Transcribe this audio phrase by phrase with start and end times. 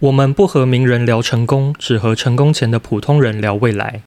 [0.00, 4.00] 我们不和名人聊成功，只和成功前的普通人聊未来。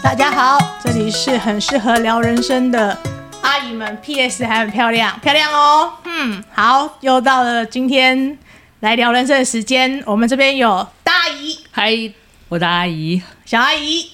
[0.00, 2.96] 大家好，这里是很适合聊人生的
[3.42, 5.94] 阿姨们，PS 还很漂亮，漂亮哦。
[6.04, 8.38] 嗯，好，又到了今天
[8.78, 10.00] 来聊人生的时间。
[10.06, 12.12] 我们这边有大阿姨，嗨，
[12.48, 14.12] 我的阿姨，小阿姨，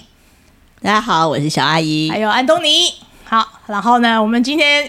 [0.81, 3.04] 大家好，我是小阿姨，还有安东尼。
[3.27, 4.87] 好，然后呢，我们今天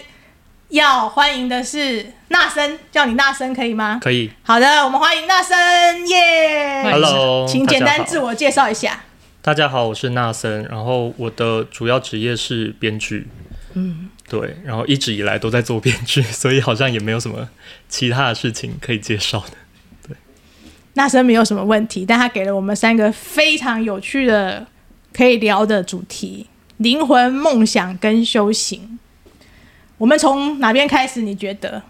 [0.69, 3.99] 要欢迎的是纳森，叫你纳森可以吗？
[3.99, 4.31] 可以。
[4.43, 6.83] 好的，我们欢迎纳森耶。
[6.83, 9.01] Hello，请简单自我介绍一下。
[9.41, 13.27] 大家好，我是纳森，然后我的主要职业是编剧。
[13.73, 17.49] 嗯，对，然后一直以来都在做编剧， 所以好像也没有什么
[17.89, 19.57] 其他的事情可以介绍的。
[20.07, 20.15] 对，
[20.93, 24.67] 纳森没有什么问题，但他给了我们三个非常有趣的
[25.11, 26.45] 可以聊的主题。
[26.77, 28.99] 灵魂、梦想跟修行，
[29.97, 31.21] 我们从哪边开始？
[31.21, 31.81] 你觉得？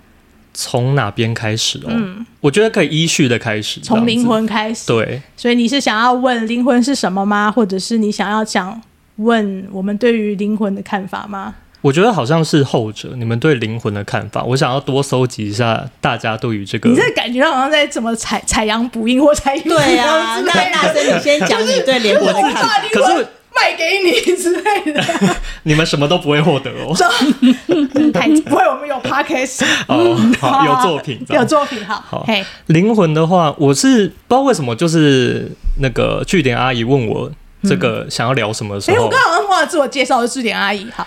[0.53, 1.89] 从哪边开始哦？
[1.89, 4.87] 嗯，我觉得可以依序的开始，从灵魂开始。
[4.87, 7.51] 对，所以你是想要问灵魂是什么吗？
[7.51, 8.81] 或者是你想要想
[9.17, 11.53] 问我们对于灵魂的看法吗？
[11.81, 14.43] 我觉得好像是后者，你们对灵魂的看法。
[14.43, 20.39] 我想要多搜集一下大家对于这个，你这感觉好像在怎么采采阳补阴或采对啊？
[20.39, 22.67] 那纳森，你先讲你对灵魂的看法。
[22.91, 23.27] 可是。
[23.59, 25.03] 卖给你之类的，
[25.63, 26.95] 你们什么都不会获得哦。
[28.13, 32.03] 太不会，我们有 podcast 哦，好，有作品，有作品，好。
[32.07, 37.31] 好，嘿，灵魂的话，我是不知道为什么，就是那个据点阿姨问我
[37.63, 41.05] 这个想要聊什么的时候，哎，我刚好忘了自我介绍是据点阿姨，好。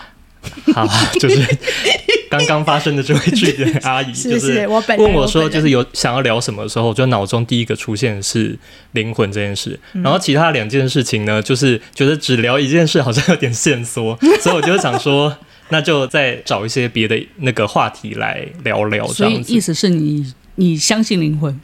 [0.75, 0.87] 好，
[1.21, 1.37] 就是
[2.31, 8.57] 刚刚发生的这位句点 阿姨，就是问我说，就是有想要聊什么的时候，我就脑中第一个出现的是
[8.93, 15.37] 灵魂这件事，然后其他两件事情呢，就是觉得只聊一件事好像有点线索， 所以我就想说，
[15.71, 19.05] 那就再找一些别的那个话题来聊聊。
[19.13, 21.61] 这样子，所以意思是你你相信灵魂？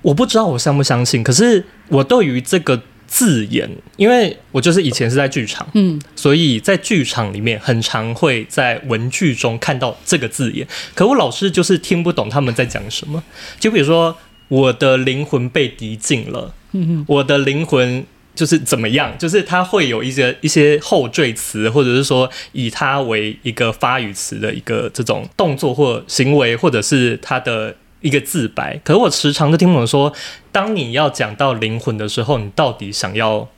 [0.00, 2.80] 我不知道我相不相信，可是我对于这个。
[3.10, 13.20] 字眼，因为我就是以前是在剧场，嗯，所以在剧场里面很常会在文剧中看到这个字眼，可我老是就是听不懂他们在讲什么。
[13.58, 14.16] 就比如说，
[14.46, 27.74] 我的灵魂被敌尽了，嗯哼，我的灵魂就是怎么样，就是它会有一些一些后缀词，或者是说以它为一个发语词的一个这种动作或行为，或者是它的。
[28.00, 30.12] 一个自白，可是我时常就听我说，
[30.50, 33.48] 当你要讲到灵魂的时候，你到底想要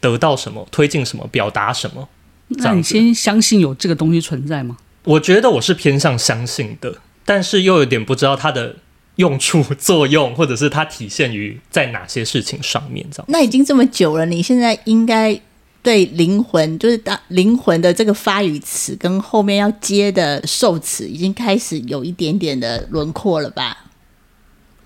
[0.00, 2.08] 得到什么，推进什么，表达什么？
[2.48, 4.76] 那你先相信有这个东西存在吗？
[5.04, 8.76] 我觉得我是偏向相信的，但是又有点不知道它的
[9.16, 13.06] 用处、作用，或者是它体现于在哪些事情上面。
[13.10, 13.26] 这样。
[13.28, 15.40] 那已经这么久了，你现在应该。
[15.82, 23.86] 对灵魂，就是当灵魂的这个发语词跟后面要接的受词，已经开始有一点点的轮廓了吧？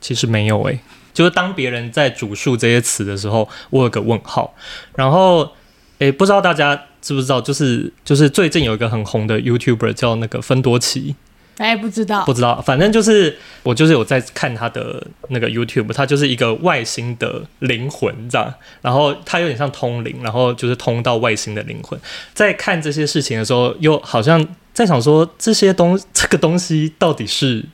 [0.01, 0.81] 其实没有诶、
[1.15, 4.55] 就是当别人在主述这些词的时候，我有个问号。
[4.95, 5.49] 然后，
[5.99, 11.15] 诶，不知道大家知不知道，就是就是最近有一个很红的 YouTuber 叫那个芬多奇。
[11.59, 21.99] 哎，不知道，不知道，反正就是我就是有在看他的那个 YouTube，他就是一个外星的灵魂这样，然后他有点像通灵，然后就是通到外星的灵魂。
[22.33, 27.65] 在看这些事情的时候，又好像在想说，这些东这个东西到底是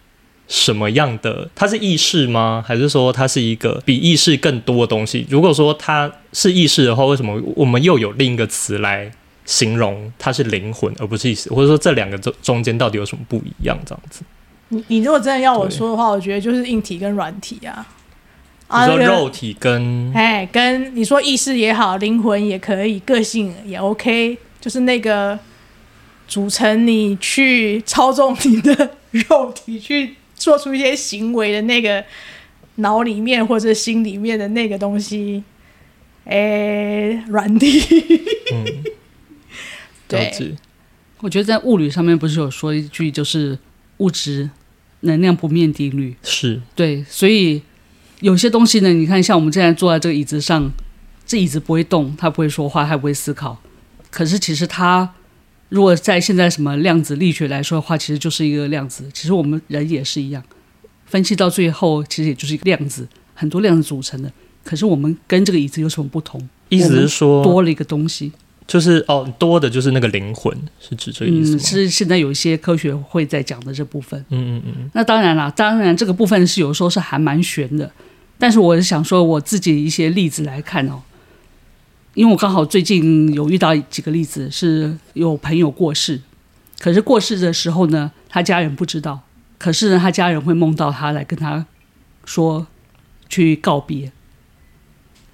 [0.49, 1.49] 什么样的？
[1.55, 2.65] 它是意识吗？
[2.67, 5.27] 还是说它是一个比意识更多的东西？
[5.31, 9.13] 如果说它是意识的话，为什么我们又有另一个词来？
[9.49, 13.79] 形容它是灵魂，而不是意识，或者说这两个中中间到底有什么不一样？
[13.87, 14.21] 这样子，
[14.69, 17.87] 你你如果真的要我说的话，我觉得就是硬体跟软体啊。
[18.71, 25.39] 你说肉体跟哎，跟你说意识也好，灵魂也可以，个性也 OK，就是那个
[26.27, 32.05] 组成你去操纵你的肉体去做出一些行为的那个
[32.75, 35.43] 脑里面或者心里面的那个东西，
[36.27, 37.81] 哎，软体。
[38.53, 38.67] 嗯
[40.09, 40.57] 对，
[41.21, 43.59] 我觉得在物理上面不是有说一句，就是
[43.99, 44.49] 物质
[45.01, 46.17] 能量不灭定律。
[46.23, 47.63] 是对，所以
[48.21, 50.71] 有些东西呢，你看，像我们现在坐在这个椅子上，
[51.27, 53.61] 这椅子不会动，它不会说话，它不会思考。
[54.11, 55.13] 可是其实它
[55.69, 59.05] 如果在现在什么量子力学来说的话，其实就是一个量子。
[59.13, 60.43] 其实我们人也是一样，
[61.07, 64.33] 分析到最后，其实也就是一个量子，很多量子组成的。
[64.65, 66.49] 可是我们跟这个椅子有什么不同？
[66.69, 68.33] 意思是说多了一个东西。
[68.69, 71.57] 就是哦，多的就是那个灵魂，是指这个意思吗？
[71.57, 74.25] 嗯，是现在有一些科学会在讲的这部分。
[74.29, 74.91] 嗯嗯嗯。
[74.93, 77.91] 那当然啦，当然这个部分是有时候是还蛮悬的。
[78.39, 81.01] 但是我是想说我自己一些例子来看哦，
[82.13, 86.21] 因为我刚好最近有遇到几个例子，是有朋友过世，
[86.79, 89.23] 可是过世的时候呢，他家人不知道。
[89.57, 91.67] 可是呢，他家人会梦到他来跟他
[92.27, 92.67] 说
[93.29, 94.13] 去告别。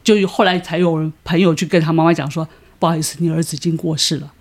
[0.05, 2.49] 就后来才有人朋友去跟他妈妈讲说
[2.79, 4.33] ：“不好意思，你儿子已经过世了。”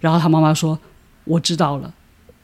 [0.00, 0.78] 然后他妈妈说
[1.24, 1.92] ：“我知道了。”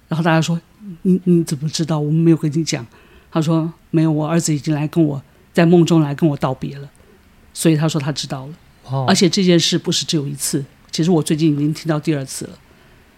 [0.09, 0.61] 然后大家说
[1.03, 1.99] ：“你你怎么知道？
[1.99, 2.87] 我们没有跟你讲。”
[3.31, 5.23] 他说：“没有，我儿子已经来跟我
[5.53, 6.89] 在梦中来跟我道别了。”
[7.53, 8.55] 所以他说他知道了。
[8.85, 9.05] 哦。
[9.09, 12.59] 而且这件事不是只有一次，其实我最近已经听到第二次了。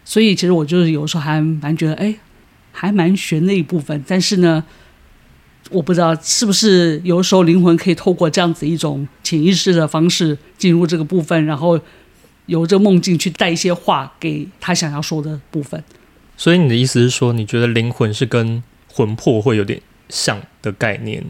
[0.05, 2.17] 所以其实我就是有时候还蛮觉得，哎，
[2.73, 4.05] 还蛮悬的一部分。
[4.07, 4.65] 但是呢。
[5.71, 11.79] 我不知道是不是有时候灵魂可以透过这样子一种潜意识的方式进入这个部分，然后
[12.49, 15.83] 由这梦境去带一些话给他想要说的部分。
[16.37, 18.63] 所以你的意思是说，你觉得灵魂是跟
[18.93, 21.25] 魂魄会有点像的概念，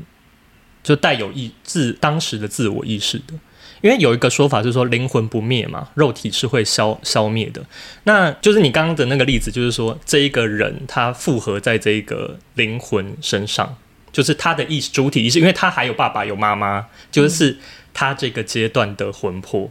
[0.82, 3.34] 就带有意自当时的自我意识的？
[3.82, 7.62] 因为有一个说法是说灵魂不灭嘛，肉体是会消消灭的。
[8.04, 13.76] 那就是你刚刚的那个例子，就是说这一个人他附合在这个灵魂身上。
[14.10, 17.58] 就是他的意识主体意识，因为他还有爸爸有妈妈，就是
[17.92, 19.70] 他这个阶段的魂魄，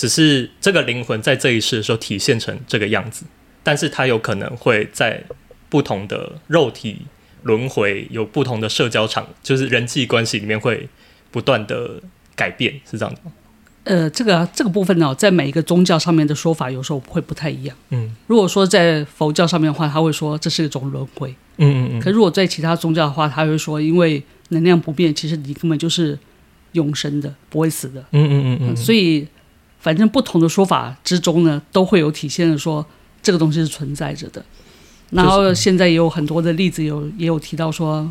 [0.00, 3.26] 只是这个灵魂在这一世的时候体现成这个样子，
[3.62, 5.22] 但是他有可能会在
[5.68, 7.02] 不同的肉体
[7.42, 10.88] 轮回，有不同的社交场，就是人际关系里面会
[11.30, 12.00] 不断的
[12.34, 13.32] 改变，是这样的吗？
[13.84, 17.76] 呃，这个这个部分呢，在每一个宗教上面的说法有时候会不太一样。
[17.90, 21.28] 嗯，如果说在佛教上面的话，他会说这是一种轮回。
[21.58, 22.00] 嗯嗯嗯。
[22.00, 26.18] 可如果在其他宗教的话，他会说，因为能量不变，其实你根本就是
[26.72, 28.00] 永生的，不会死的。
[28.12, 28.76] 嗯嗯嗯嗯。
[28.76, 29.26] 所以，
[29.80, 32.84] 反正不同的说法之中呢，都会有体现的说
[33.22, 34.44] 这个东西是存在着的。
[35.10, 38.08] 然后现在也有很多的例子有，有也有提到说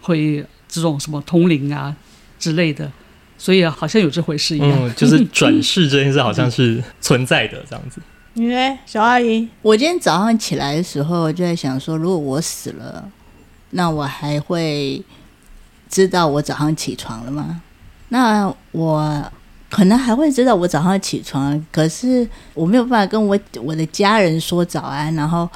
[0.00, 1.94] 会这种什么通灵啊
[2.38, 2.90] 之类的。
[3.38, 7.98] 所以好像有这回事一样，嗯，就是 转世这件事好像是存在的这样子。
[8.34, 9.48] 你呢，小阿姨？
[9.62, 13.08] 我今天早上起来的时候就在想说，如果我死了，
[13.70, 15.02] 那我还会
[15.88, 17.62] 知道我早上起床了吗？
[18.10, 19.32] 那我
[19.70, 25.48] 可能还会知道我早上起床，可是我没有办法跟我我的家人说早安，然后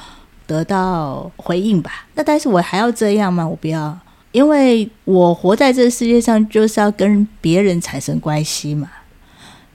[0.47, 2.07] 得到回应吧。
[2.15, 3.47] 那但是我还要这样吗？
[3.47, 3.95] 我不要。
[4.31, 8.89] 因为我活在这个世界上，就是要跟别人产生关系嘛，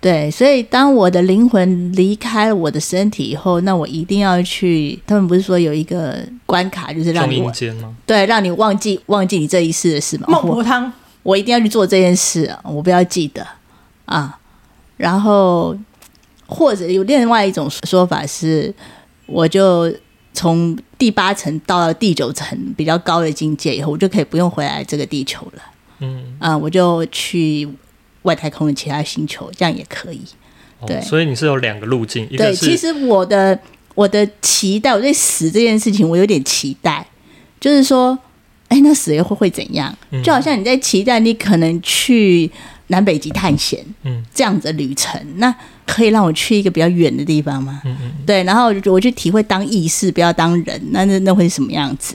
[0.03, 5.01] 对，所以当我的灵魂离开了我的身体以后，那我一定要去。
[5.07, 7.43] 他们不是说有一个关卡，就是让你
[8.05, 10.27] 对，让你忘记忘记你这一世的事吗？
[10.29, 13.47] 孟婆汤我，我一定要去做这件事，我不要记得
[14.11, 14.39] 啊。
[14.97, 15.75] 然后
[16.47, 18.75] 或者有另外一种说法是，
[19.27, 19.91] 我就。
[20.33, 25.63] 从第八层到了第九层比较高的境界以后，我就可以不用回来这个地球了。
[25.99, 27.69] 嗯啊，我就去
[28.23, 30.21] 外太空的其他星球，这样也可以。
[30.87, 32.29] 对，哦，所以你是有两个路径。
[32.29, 33.59] 对，其实我的
[33.97, 37.05] 我的期待，我对死这件事情，我有点期待，
[37.59, 38.17] 就是说，
[38.69, 39.93] 哎，那死了会会怎样？
[40.23, 42.49] 就好像你在期待你可能去
[42.91, 45.53] 南北极探险，嗯，这样子的旅程，那。
[45.87, 47.83] 可以让我去一个比较远的地方吗？
[47.85, 48.13] 嗯嗯。
[48.25, 52.15] 对，然后我去体会当意识，不要当人，那那那会是什么样子？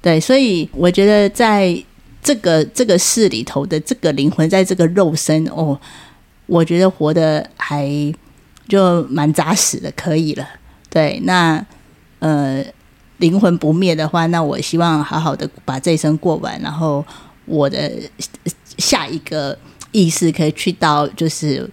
[0.00, 1.76] 对，所以我觉得在
[2.22, 5.78] 这个这个世里头的这个灵魂，在这个肉身哦，
[6.46, 7.86] 我觉得活得还
[8.66, 10.48] 就蛮扎实的，可以了。
[10.88, 11.62] 对，那
[12.20, 12.64] 呃，
[13.18, 17.04] 灵魂不灭的话，那我希望好好的把这一生过完，然后
[17.44, 17.92] 我的
[18.78, 19.58] 下一个
[19.92, 21.68] 意识可以去到就是。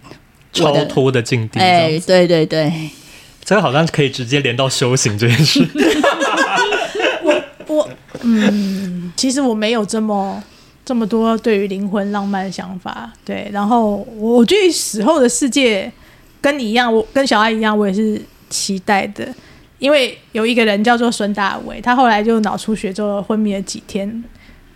[0.50, 2.72] 超脱的境地，哎，对对对，
[3.44, 5.60] 这个好像可以直接连到修行这件事。
[7.22, 7.88] 我我
[8.22, 10.42] 嗯，其实我没有这么
[10.86, 13.48] 这么多对于灵魂浪漫的想法，对。
[13.52, 15.92] 然后我对于死后的世界
[16.40, 19.28] 跟你一样，我跟小爱一样，我也是期待的。
[19.78, 24.24] 因为有一个人叫做孙大伟，他后来就脑出血，之后昏迷了几天，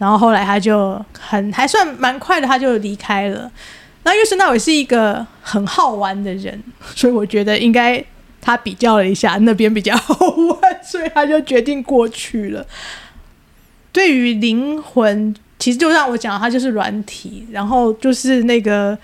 [0.03, 3.49] 然后后来他就很还算蛮快的，他就离开了。
[4.03, 6.61] 那因为孙大伟是一个很好玩的人，
[6.97, 8.05] 所以我觉得应该
[8.41, 12.67] 他比较了一下那边比较好玩，所以他就决定过去了。
[13.93, 18.99] 对于灵魂，其实就像我讲，他就是软体，然后就是那个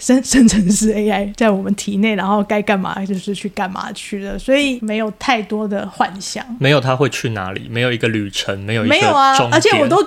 [0.00, 6.44] 生 生成式 AI 在我们体内，然后该干嘛就是去干嘛去了，所以没有太多的幻想。
[6.58, 10.04] 没有他会去哪里，没有一个旅程，没有一个没有啊，而且我都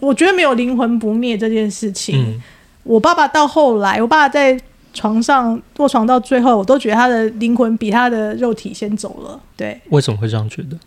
[0.00, 2.20] 我觉得没有灵魂不灭这件事情。
[2.20, 2.42] 嗯
[2.84, 4.58] 我爸爸到后来，我爸爸在
[4.94, 9.38] 床上卧床到最后，我都觉得他的灵魂比他的肉体先走了。
[9.54, 10.78] 对，为什么会这样觉得？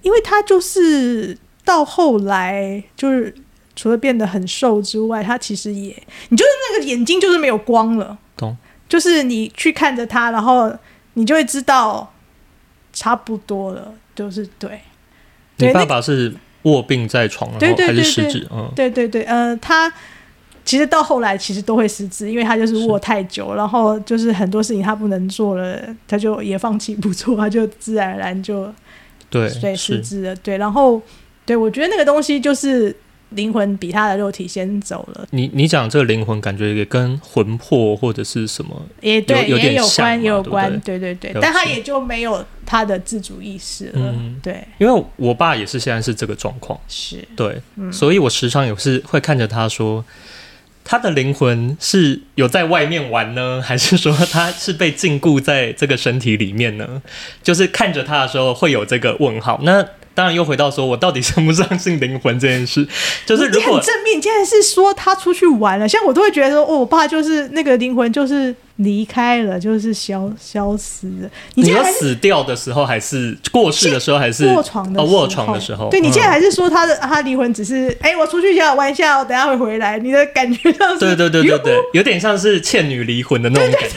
[0.00, 3.34] 因为他就是到后来，就是
[3.76, 5.94] 除了变得很瘦之外，他其实也，
[6.30, 8.16] 你就是那个眼睛就是没有光了。
[8.34, 8.56] 懂？
[8.88, 10.72] 就是你去看着他，然后
[11.14, 12.10] 你就会知道
[12.92, 14.80] 差不多了，就是对。
[15.56, 18.48] 你爸爸是卧病在床，然后还是失智？
[18.50, 19.92] 嗯，对对对，呃，他
[20.64, 25.78] 其实到后来其实都会失智，因为他就是卧太久，然后就是很多事情他不能做了，
[26.08, 28.72] 他就也放弃不做，他就自然而然就
[29.28, 30.36] 对对失智了。
[30.36, 31.02] 对，然后
[31.44, 32.96] 对我觉得那个东西就是。
[33.30, 35.26] 灵魂比他的肉体先走了。
[35.30, 41.40] 你你讲这个灵魂，感觉也跟魂魄或者是什么也对，有，也有关，也有关，对对对对。
[41.42, 43.92] 但他也就没有他的自主意识了。
[43.96, 44.62] 嗯，对。
[44.78, 50.04] 因为我爸也是现在是这个状况，是对，嗯，所以我时常有是会看着他说，
[50.84, 57.02] 他的灵魂是有在外面玩呢， 还是说他是被禁锢在这个身体里面呢？
[57.42, 59.58] 就是看着他的时候会有这个问号。
[59.64, 59.84] 那
[60.16, 62.84] 当然，又回到说，我到底相不相信灵魂这件事？
[63.24, 68.52] 就是如果很正面，现在是说他出去玩了，像我都会觉得说，哦，我爸就是那个灵魂，就是。
[68.80, 71.30] 离开了，就是消消失了。
[71.54, 75.88] 你，你要死掉的时候，还是过世的时候，还是卧床的哦卧床的时候？
[75.88, 79.98] 对，你现在还是说他的他灵魂只是哎、欸，我出去一下玩一下，我等下会回来。
[79.98, 83.96] 你的感觉上是对对对对对，有点像是倩女离魂的那种感觉。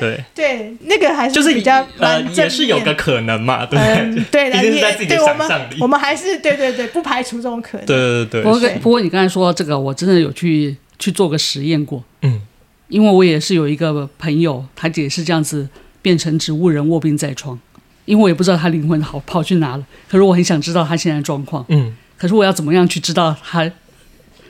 [0.00, 5.76] 对对，那个还是比较呃，也是有个可能嘛，对、不、对， 毕竟是在自己的想象里。
[5.80, 7.86] 我们还是对对对，不排除这种可能。
[7.86, 12.40] 对对对，不过不过你刚才说这个，我真的有去去做个实验过，嗯。
[12.88, 15.68] 因为我也是有一个朋友，他也是这样子
[16.02, 17.56] 变成植物人卧病在床，
[18.04, 19.86] 因为我也不知道他灵魂好跑去哪了。
[20.08, 23.70] 可是我很想知道他现在状况，嗯，可是我要怎么样去知道他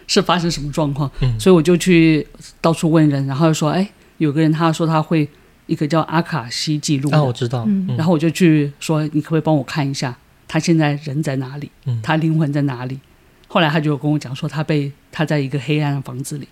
[0.06, 1.10] 是发生什么状况？
[1.20, 2.26] 嗯，所以我就去
[2.62, 5.28] 到处问人，然后说，哎，有个人他说他会
[5.70, 10.16] 一个叫阿卡西记录，啊，我知道，嗯，然后我就去说，你可不可以帮我看一下
[10.48, 11.70] 他现在人在哪里？
[11.86, 12.98] 嗯，他灵魂在哪里？
[13.46, 16.48] 后来他就跟我讲说，他被他在一个黑暗的房子里。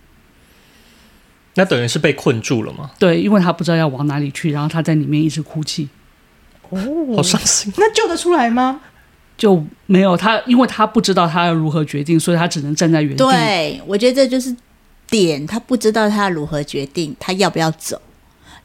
[1.55, 2.93] 那等于是被困住了吗？
[3.01, 5.89] 对，因为他不知道要往哪里去，然后他在里面一直哭泣。
[6.69, 6.79] 哦，
[7.17, 7.73] 好伤心。
[7.77, 8.81] 那救得出来吗？
[9.37, 13.25] 就没有他，因为他不知道他要如何决定，所以他只能站在原地。
[13.25, 14.55] 对，我觉得这就是
[15.09, 18.01] 点，他不知道他要如何决定，他要不要走。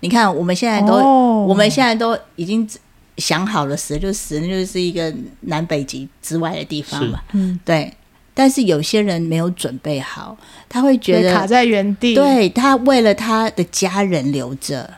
[0.03, 2.69] 你看，我们现在都，哦、我们现在都已经
[3.17, 5.12] 想好了，死就死，那就是一个
[5.43, 7.22] 南北极之外的地方嘛。
[7.31, 7.93] 嗯，对。
[8.33, 10.36] 但是有些人没有准备好，
[10.67, 12.15] 他会觉得卡在原地。
[12.15, 14.93] 对，他为了他的家人留着，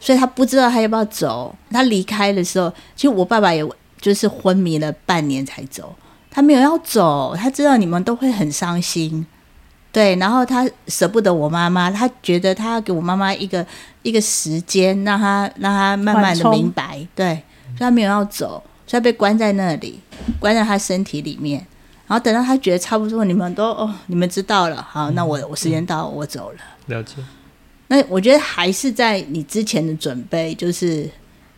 [0.00, 1.54] 所以他不知道他要不要走。
[1.70, 3.62] 他离开的时候，其实我爸爸也
[4.00, 5.94] 就是昏迷了半年才走。
[6.30, 9.26] 他没有要走，他知道你们都会很伤心。
[9.92, 13.64] 对，然后他舍不得我妈妈，他觉得他要给我妈妈一个
[14.02, 17.06] 一个时间，让他让他慢慢的明白。
[17.14, 17.34] 对，
[17.68, 20.00] 所以他没有要走，所以他被关在那里，
[20.40, 21.58] 关在他身体里面。
[22.06, 26.58] 然后等到他觉得差不多，你们都哦，你们知道了，好，那我我时间到，我走了。
[26.86, 27.14] 了解。
[27.88, 31.08] 那我觉得还是在你之前的准备，就是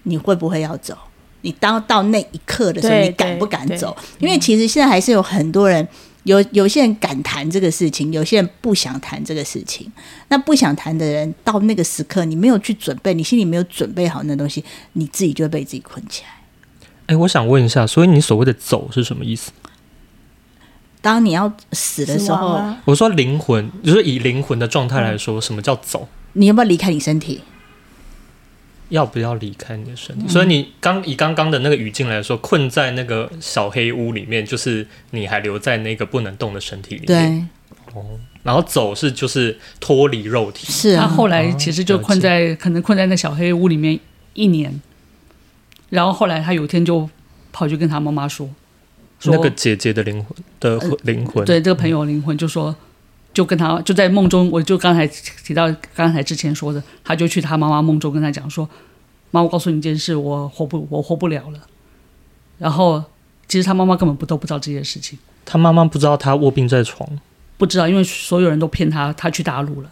[0.02, 0.96] 你会不会要走？
[1.42, 3.96] 你当到那一刻的时候，你敢不敢走？
[4.18, 5.86] 因为其实现在还是有很多人，
[6.24, 9.90] 有有些人敢谈这个事情，有些人不想谈这个事情。
[10.28, 14.64] 那不想谈的人，到那个时刻，你没有去准备，你心里没有准备好那东西，
[14.94, 16.28] 你自己就会被自己困起来。
[17.06, 19.52] 哎，我想问一下，所以你所谓的走是什么意思？
[21.02, 26.08] 当你要死的时候，我说灵魂，就是以灵魂的状态来说，什么叫走？
[26.32, 27.42] 你要不要离开你身体？
[28.94, 30.24] 要不要离开你的身体？
[30.24, 37.06] 嗯、所以你刚以刚刚的那个语境来说，困在那个小黑屋里面，就是你还留在那个不能动的身体里面。
[37.06, 37.94] 对。
[37.94, 40.66] 哦，然后走是就是脱离肉体。
[40.70, 41.02] 是啊。
[41.02, 43.98] 他后来其实就困在、哦、可能困在那小黑屋里面
[44.32, 44.80] 一年，
[45.90, 47.08] 然后后来他有一天就
[47.52, 48.48] 跑去跟他妈妈说。
[49.20, 52.74] 说那个姐姐的灵魂的灵魂，呃，对这个朋友灵魂就说，
[53.34, 58.66] 就跟他就在梦中，我就刚才提到刚才之前说的，他就去他妈妈梦中跟他讲说，
[59.32, 61.58] 妈，我告诉你一件事，我活不我活不了了。
[62.58, 63.02] 然后
[63.48, 67.06] 其实他妈妈根本不都不知道这件事情，他妈妈不知道他卧病在床，
[67.58, 69.90] 不知道，因为所有人都骗他，他去大陆了，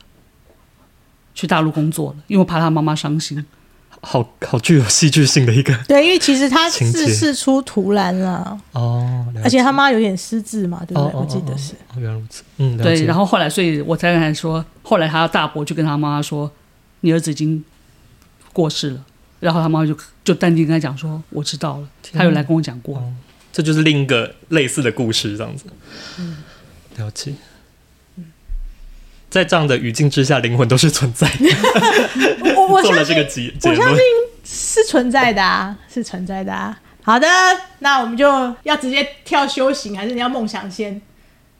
[1.34, 3.44] 去大陆工作了，因为怕他妈妈伤心。
[4.04, 11.02] 好好具有戏剧性的一个，对，因为其实他是事出突然了哦，而且他妈有点失智嘛，对不对？
[11.02, 13.04] 哦哦哦哦，我记得是，原来如此，嗯，对。
[13.04, 16.50] 然后后来，所以我才才说，后来他大伯就跟他妈妈说，
[17.00, 17.64] 你儿子已经
[18.52, 19.04] 过世了。
[19.38, 23.12] 然后他妈妈就就淡定跟他讲说，我知道了，他有来跟我讲过，哦。
[23.52, 25.64] 这就是另一个类似的故事，这样子，
[26.18, 26.38] 嗯，
[26.96, 27.34] 了解。
[29.32, 31.48] 在这样的语境之下，灵魂都是存在的。
[32.54, 33.98] 我我做了这个结，我相信
[34.44, 36.78] 是存在的啊，是存在的啊。
[37.02, 37.26] 好的，
[37.78, 38.26] 那我们就
[38.64, 41.00] 要直接跳修行，还是你要梦想先？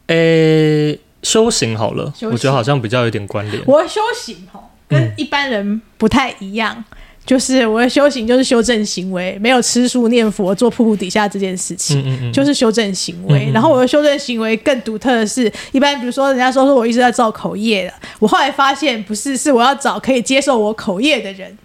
[0.09, 3.63] 诶、欸，修行好了，我觉得好像比较有点关联。
[3.67, 13.51] 我修行哦，跟一般人不太一样，嗯、就是我的修行就是修正行为，没有吃素念佛做瀑布底下这件事情，嗯嗯嗯就是修正行为。
[13.55, 21.57] 然后我的修正行为更独特的是，一般比如说人家说说我一直在造口业的，我后来发现不是，是我要找可以接受我口业的人。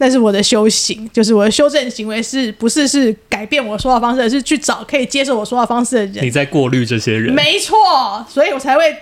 [0.00, 6.24] 那是我的修行，就是我的修正行为是，是不是是改变我说话方式，而是去找可以接受我说话方式的人。
[6.24, 7.76] 你在过滤这些人，没错，
[8.28, 8.96] 所以我才会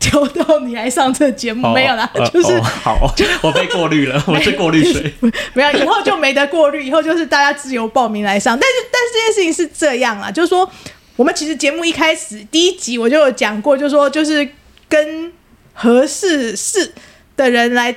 [0.10, 1.68] 挑到你来上这节目。
[1.68, 3.14] 哦没有啦，呃就是、哦、好，
[3.44, 5.12] 我被过滤了，我是过滤水。
[5.52, 8.58] 没有，以后就没得过滤，以后就是大家自由报名来上。
[8.58, 10.68] 但是，但是这件事情是这样啊，就是说，
[11.16, 14.48] 我们其实节目一开始第一集我就有讲过，就是说，就是
[14.88, 15.30] 跟
[15.74, 16.92] 合适是
[17.36, 17.94] 的人来。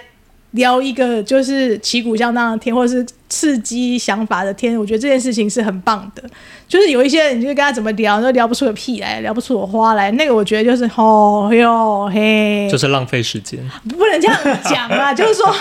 [0.53, 6.21] 聊一个就是旗鼓相当的天，或者是刺激想法的天，我觉得这件事情是很棒的。
[6.67, 10.11] 就是有一些人，你就跟他怎么聊，都聊不出个屁来，聊不出个花来。
[10.11, 13.59] 那个我觉得就是哦哟嘿，就是浪费时间，
[13.89, 15.11] 不能这样讲啊。
[15.17, 15.51] 就是说，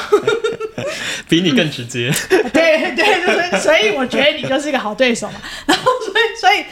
[1.31, 2.12] 比你更直接。
[2.52, 5.35] 对对，就是所以我觉得你就是一个好对手嘛。
[5.64, 6.64] 然后所以所以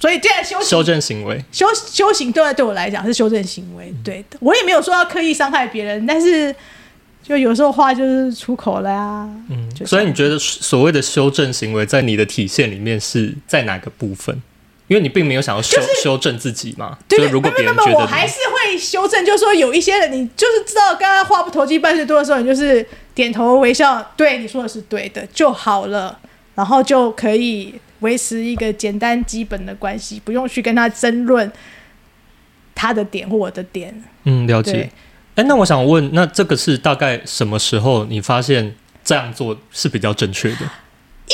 [0.00, 3.92] 所以这样修修正行为，修修行对对我来讲是修正行为。
[4.02, 6.54] 对我也没有说要刻意伤害别人，但是。
[7.24, 14.42] 就有时候话就是出口了呀，嗯，所以你觉得所谓的修正行为，在你的体现里面是在哪个部分？
[14.88, 16.98] 因为你并没有想要修、就是、修正自己嘛。
[17.08, 26.18] 对，如果别人觉得那么我还是会修正，就是说有一些人，你就是知道刚刚话不投机半句多的时候，你就是点头微笑，对你说的是对的就好了，
[26.54, 31.50] 然后就可以维持一个简单基本的关系，不用去跟他争论
[32.74, 34.04] 他的点或我的点。
[34.24, 34.90] 嗯，了解。
[35.36, 38.72] 哎，那我想问，那这个是大概什么时候你发现
[39.02, 40.58] 这样做是比较正确的？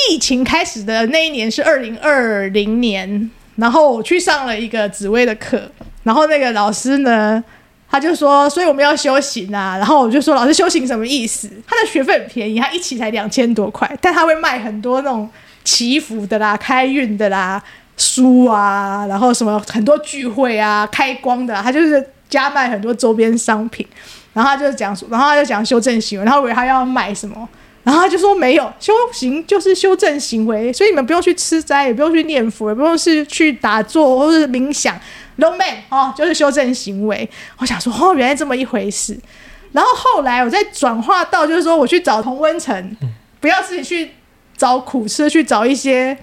[0.09, 5.69] 疫情开始的那一年是二零二零年，然后我去上了一个紫微的课，
[6.01, 7.43] 然后那个老师呢，
[7.91, 11.47] 他就说，所以我们要修行啊，然后我就说，老师修行什么意思？
[11.67, 15.29] 他的学费很便宜，他一期才两千多块，但他会卖很多那种
[15.63, 17.61] 祈福的啦、开运的啦、
[17.95, 22.03] 书啊，然后什么很多聚会啊、开光的，他就是。
[22.31, 23.85] 加卖很多周边商品，
[24.33, 27.47] 然后他就讲，然后他就讲修正行为，然后以为他要卖什么，
[27.83, 34.97] 然后他就说没有，修行就是修正行为，所以你们不用去吃斋，也不用去念佛，也不用是去打坐或是冥想
[35.35, 37.29] ，no man 哦，就是修正行为。
[37.57, 39.19] 我想说哦，原来这么一回事。
[39.73, 42.97] 然后后来我再转化到就是说，我去找同温层，
[43.39, 44.11] 不要自己去
[44.55, 46.17] 找苦吃，去找一些。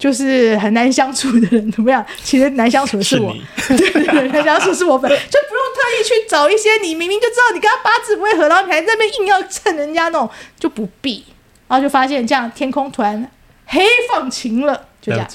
[0.00, 2.04] 就是很难相处的人怎么样？
[2.24, 11.24] 其实难相处的是我，是 对对对，难相处是我本， 就不用特意去找一些你明明就知道你跟他八字不会合，然后你还在那边硬要蹭人家那种，就不必。
[11.68, 13.30] 然后就发现这样天空突然
[13.66, 15.28] 黑放晴了，就这样。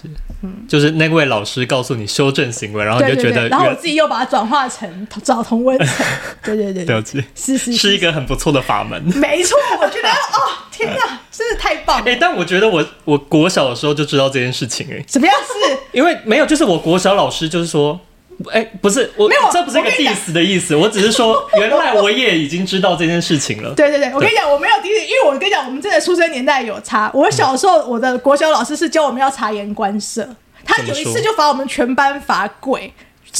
[0.46, 6.06] 嗯，就是那位老师告诉你修正行为，然后你就觉得，然后我自己又把它转化成找同温层，
[6.44, 9.02] 对对对，了解，是是，是是一个很不错的法门。
[9.18, 11.20] 没错，我觉得哦，天哪！
[11.32, 12.04] 真是太棒了！
[12.10, 15.78] 哎、欸，但我觉得我我国小的时候就知道这件事情哎、欸，什么样是？
[15.92, 18.00] 因为没有，就是我国小老师就是说，
[18.52, 23.74] 哎、欸，不是我，没有，这不是一个 diss 的意思，我，我只是说， 原来我也已经知道这件事情了。
[23.76, 27.10] 对对对，我跟你讲，我没有 diss，因为我跟你讲，我们真的出生年代有差。
[27.13, 30.28] 我小时候，我的国小老师是教我们要察言观色，
[30.65, 32.93] 他有一次就罚我们全班罚跪。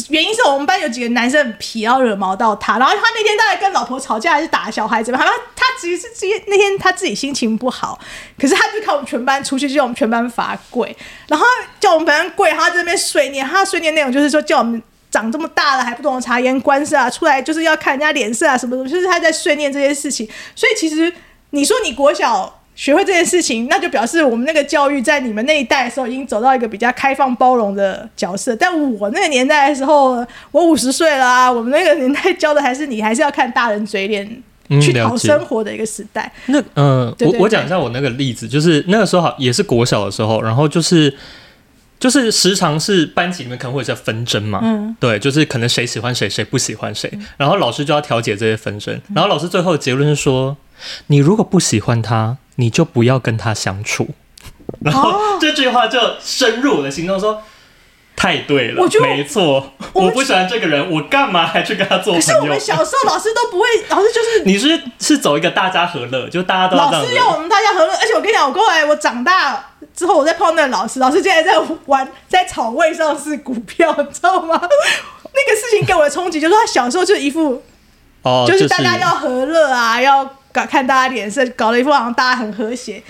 [0.10, 8.00] 原因是我们班有几个男生很皮，然后惹毛到他，然后他那天大概跟老婆吵架还是打小孩子吧，他他其实是这那天他自己心情不好，
[8.40, 10.96] 可是他就看我们全班出去，就叫我们全班罚跪，
[11.28, 11.46] 然后
[11.80, 21.14] 叫我们班跪，他在那边碎念，他的碎念内容就是说叫我们长这么大了还不懂察言观色啊，出来就是要看人家脸色啊什么什么，就是他在碎念这些事情，所以其实
[21.52, 22.62] 你说你国小。
[22.76, 28.54] 学会这件事情，那就表示我们那个教育在你们那一代的时候已经走到一个比较开放包容的角色。
[28.54, 34.44] 但我那个年代的时候，我五十岁了啊，我们那个年代教的还是你还是要看大人嘴脸
[34.82, 36.30] 去讨生活的一个时代。
[36.48, 41.16] 嗯、那呃，我我讲一下我那个例子，就是那个时候好也是国小的时候，然后就是
[41.98, 50.58] 就是时常是班级里面可能会有些纷争嘛，嗯，对，就是可能谁喜欢谁，谁不喜欢谁，然后老师就要调解这些纷争，然后老师最后的结论是说，
[51.08, 52.38] 你如果不喜欢他。
[52.56, 54.08] 你就不要跟他相处，
[54.82, 57.44] 然后这句话就深入我的心中说，说
[58.16, 62.20] 太对了，我没错，我不喜欢这个人，我干嘛还去跟他做朋友？
[62.20, 66.78] 可是我们小时候老师都不会， 老师就是你是是走一个大家和乐，就大家都。
[66.78, 74.56] 老师要我们大家和乐，而且我跟你讲，我后来我长大之后，我在碰到那个老师，老师竟然在玩，在炒位上是股票，你知道吗？
[74.62, 77.62] 那个事情给我的冲击，就是他小时候就一副
[78.22, 80.38] 哦，就是大家要和乐啊，要。
[80.64, 83.02] 看大家脸色，搞了一副好像大家很和谐，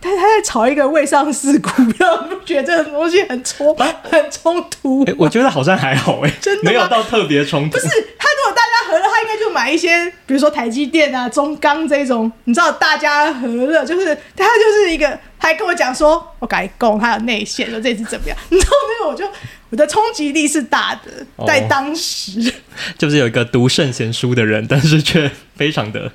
[0.00, 5.14] 但他在炒一个未上市股票，不觉得这个东西很冲、啊、很冲突、欸？
[5.16, 7.78] 我觉得好像还好哎、欸，真的没有到特别冲突。
[7.78, 15.06] 不是他如果大家和乐，他应该就买一些，比如说台积电啊、中钢这种，你知道大家和乐，就是他就是一个，
[15.38, 18.36] 他还跟我讲说，我改供，他有内线，说这次怎么样？
[18.50, 19.26] 你知道没有，我就
[19.70, 21.10] 我的冲击力是大的，
[21.46, 22.52] 在当时，哦、
[22.98, 26.12] 就是有一个读圣贤书的人，但是却非常的。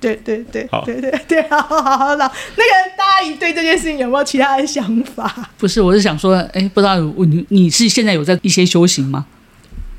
[0.00, 2.32] 对对对，好对对对，好好好好，那个
[2.96, 5.50] 大阿姨对这件事情有没有其他的想法？
[5.58, 9.26] 不是，我是想说，哎，不知道你你是现在有在一些修行吗？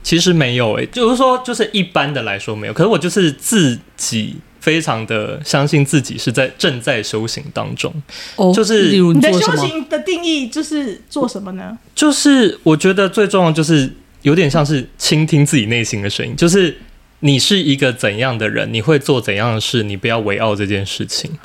[0.02, 2.74] 其实没有，哎，就是说，就是一般的来说没有。
[2.74, 7.94] 可是我就是自己非常的相信自己是在正在修行当中。
[8.38, 11.78] 哦，就是你的修行的定义就是做什么呢？
[11.94, 16.76] 就是我觉得最重要就是有点像是倾听自己内心的声音，就是。
[17.22, 18.72] 你是一个怎样的人？
[18.72, 19.82] 你会做怎样的事？
[19.82, 21.40] 你不要围绕这件事情。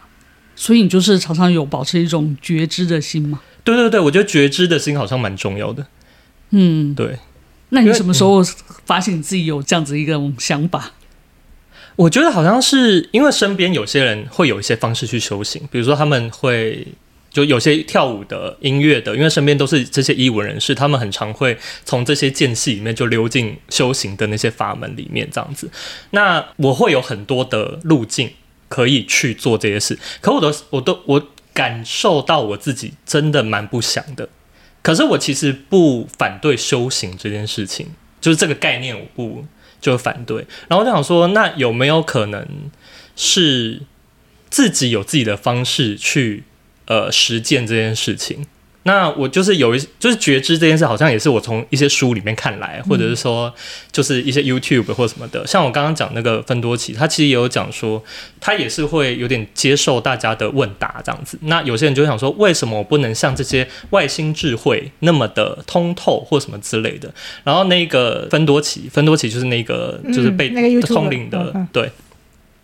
[0.54, 3.40] 所以你就是常常有保持一种觉知的心吗？
[3.62, 5.86] 对对对，我觉得觉知的心好像蛮重要的。
[6.50, 7.18] 嗯，对。
[7.70, 8.42] 那你什么时候
[8.84, 10.92] 发现你自己有这样子一个想法？
[11.96, 16.86] 我觉得好像是因为身边有些人会有一些方式去修行，比如说他们会。
[17.36, 25.70] 就有些跳舞的、音乐的，因为身边都是这些艺文人士，他们很常会从这些间隙里面就溜进修行的那些法门里面，这样子。
[26.12, 28.30] 那我会有很多的路径
[28.70, 34.30] 可以去做这些事，可我都、我都、我感受到我自己真的蛮不想的。
[34.80, 39.44] 可是我其实不反对修行这件事情，就是这个概念我不
[39.78, 40.46] 就反对。
[40.68, 42.48] 然后就想说，那有没有可能
[43.14, 43.82] 是
[44.48, 46.44] 自己有自己的方式去？
[46.86, 48.46] 呃，实践这件事情，
[48.84, 53.52] 那我就是有一，就是觉知这件事，好像也是我从一些书里面看来，或者是说，
[53.90, 55.44] 就是一些 YouTube 或什么的。
[55.44, 58.00] 像我刚刚讲那个芬多奇，他其实也有讲说，
[58.40, 61.36] 他也是会有点接受大家的问答这样子。
[61.42, 67.12] 那有些人就想说，为什么我不能像这些外星智慧那么的通透或什么之类的？
[67.42, 70.50] 然后那个芬多奇，芬多奇就是那个就是被
[70.82, 71.90] 通灵的，对。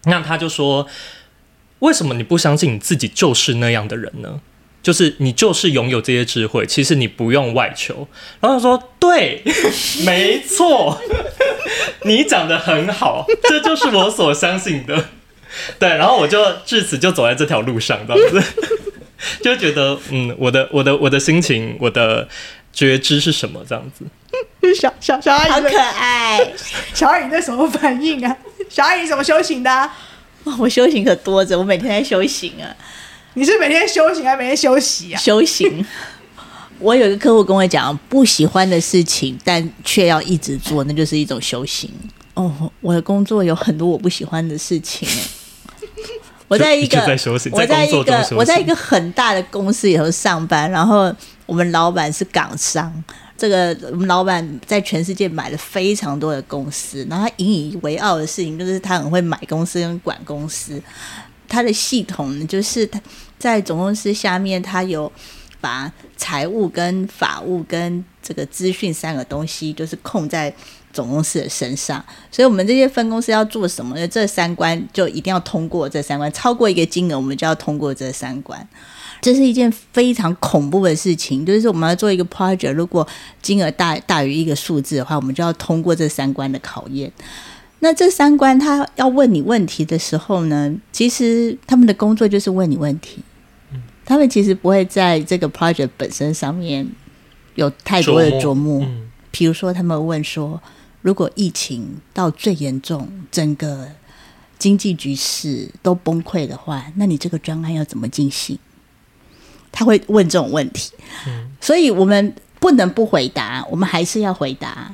[0.04, 0.86] 那他就说。
[1.82, 4.40] 为什么你不相信你自己就是那样的人呢？
[4.82, 8.08] 就是你就是拥有这些智慧，其实你不用外求。
[8.40, 9.40] 然后他说：“对，
[10.04, 11.00] 没错，
[12.02, 15.04] 你讲的很好，这就是我所相信的。”
[15.78, 18.42] 对，然后我就至此就走在这条路上，这样子，
[19.44, 22.26] 就觉得嗯，我的我的我的心情，我的
[22.72, 23.64] 觉知是什么？
[23.68, 24.04] 这样子。
[24.74, 26.52] 小小小阿姨好可爱，
[26.94, 28.36] 小阿姨那什么反应啊？
[28.68, 29.96] 小阿姨怎么修行的啊？
[30.58, 32.68] 我修行可多着，我每天在修行啊。
[33.34, 35.18] 你是每天修行还是每天休息啊？
[35.18, 35.84] 修行。
[36.78, 41.88] 我有一个客户跟我讲，不喜欢的事情，但却要一直做，那就是一种修行。
[42.34, 45.08] 哦，我的工作有很多我不喜欢的事情。
[46.48, 46.98] 我在一个
[47.52, 51.14] 我在一个我在一个很大的公司里头上班，然后
[51.46, 52.92] 我们老板是港商。
[53.42, 60.80] 这个我们老板在全世界买了非常多的公司，然后他引以为傲的事情就是他很会买公司跟管公司。
[61.48, 63.00] 他的系统呢，就是他
[63.40, 65.10] 在总公司下面，他有
[65.60, 70.54] 把财务跟法务跟这个资讯三个东西，就是控在
[70.92, 72.04] 总公司的身上。
[72.30, 74.06] 所以，我们这些分公司要做什么呢？
[74.06, 78.68] 这三关就一定要通过这三关，超过一个金额，我们就要通过这三关。
[79.22, 83.06] 这是一件非常恐怖的事情，就是我们要做一个 project，如果
[83.40, 87.10] 金额大大于一个数字的话，我们就要通过这三关的考验。
[87.78, 93.22] 那这三关他要问你问题的时候呢，其实他们的工作就是问你问题，
[94.04, 96.86] 他们其实不会在这个 project 本身上面
[97.54, 98.84] 有太多的琢磨。
[99.30, 100.60] 比如说，他们问说，
[101.00, 103.88] 如果疫情到最严重，整个
[104.58, 108.58] 经济局势都崩溃的话，那你这个专案要怎么进行？
[109.72, 110.92] 他会问这种问题，
[111.60, 114.92] 所以我们不能不回答，我们还是要回答。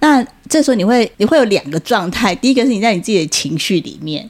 [0.00, 4.28] 那这时候你会你会有两个状态，第一个是你在你自己的情绪里面，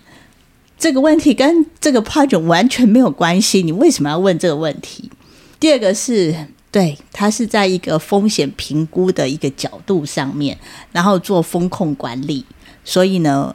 [0.78, 5.10] 这个问题跟这个 project 完全没有关系，你为什么要问这个问题？
[5.58, 6.34] 第二个是
[6.70, 10.56] 对，他是在一个风险评估的一个角度上面，
[10.92, 12.44] 然后做风控管理，
[12.84, 13.54] 所以呢。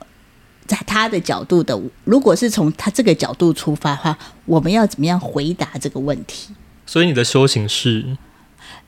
[0.65, 6.53] 在他的角度的，如果是从他这个角度出发的话，我们要怎么样回答这个问题？
[6.85, 8.17] 所以你的修行是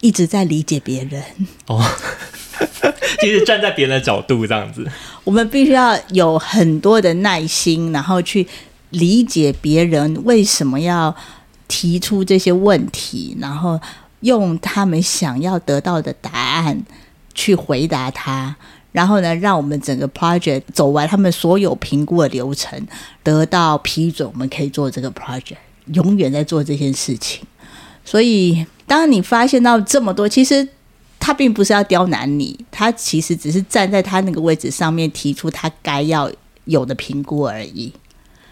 [0.02, 1.24] 一直在理解别人
[1.68, 1.84] 哦，
[3.22, 4.86] 其实站在别人的角度这样子。
[5.24, 8.46] 我们必须要有很多的耐心，然后去
[8.90, 11.16] 理解别人为什么要
[11.68, 13.80] 提出这些问题，然后
[14.20, 16.84] 用他们想要得到的答案
[17.34, 18.56] 去回答他。
[18.96, 22.82] 然后呢，让我们整个 project 走完他们所有评估的流程，
[23.22, 25.58] 得到批准，我们可以做这个 project。
[25.88, 27.46] 永远在做这件事情。
[28.06, 30.66] 所以，当你发现到这么多，其实
[31.20, 36.32] 他并不是要刁难你，他其实只是站在他那个位置上面提出他该要
[36.64, 37.92] 有的评估而已。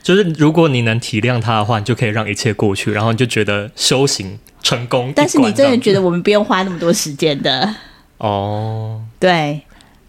[0.04, 5.14] 就是如果你能体谅他的话，你就可以让一切过去，然后你就觉得修行成功。
[5.16, 7.74] 但是你真的觉得我们不用花那么多时间的
[8.18, 9.02] 哦？
[9.18, 9.62] 对，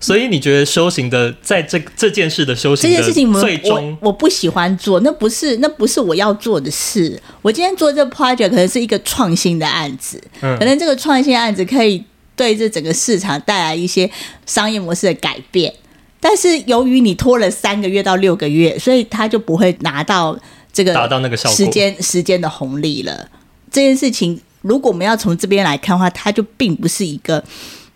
[0.07, 7.21] 所以你觉得修行的在这这件事的修行这件事情最终我我不喜欢做，那不是那不是我要做的事。
[7.43, 12.05] 我今天做这个 project 可能是一个创新的案子，嗯，可能这个创新案子可以
[12.37, 14.11] 对这整个市场带来一些
[14.47, 15.73] 商业模式的改变。
[16.21, 20.39] 但是由于你拖了三个月到六个月，所以他就不会拿到
[20.73, 23.29] 这个达到那个效果时间时间的红利了。
[23.71, 27.45] 这件事情，如果我们要从这边来看的话，它就并不是一个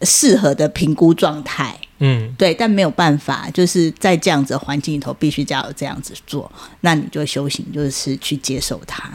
[0.03, 1.78] 适合的评估状态。
[1.99, 6.51] 嗯，对，但没有办法，就是在这样子的环境里头，必须要有这样子做。
[6.81, 9.11] 那你就修行，就是去接受它。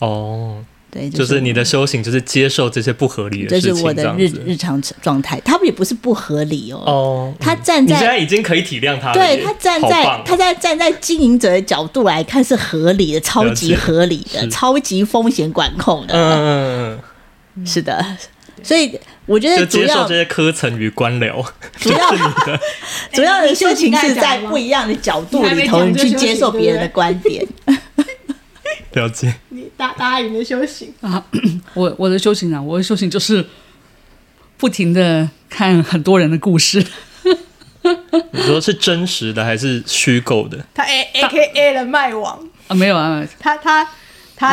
[0.00, 0.64] 哦。
[0.88, 5.38] 对，就是你的修行，就是接受这些不合理的事情，这是我的日日常状态。
[5.40, 6.78] 他们也不是不合理哦。
[6.86, 9.14] 哦，他站在你现在已经可以体谅他了。
[9.14, 16.14] 对，他站在他在站在经营者的角度来看是合理的，超级合理的，超级风险管控的。
[16.14, 16.32] 嗯
[16.96, 17.00] 嗯
[17.56, 18.02] 嗯，是的。
[18.62, 21.44] 所以我觉得主要接受这些科层与官僚，
[21.80, 22.10] 主要
[22.46, 22.60] 的
[23.12, 27.44] 主要的事情是在不一样的角度里头，你去接受别人的观点。
[28.92, 29.34] 了解。
[29.50, 31.22] 你大大你的修行啊，
[31.74, 33.44] 我我的修行啊，我的修行就是
[34.56, 36.84] 不停的看很多人的故事。
[38.32, 40.64] 你说是真实的还是虚构的？
[40.74, 42.38] 他 A A K A 的卖网。
[42.68, 43.90] 啊，没有啊，他他他